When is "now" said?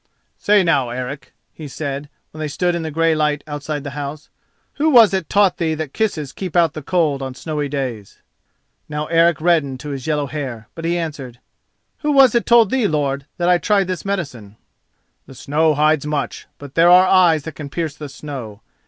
0.63-0.89, 8.89-9.05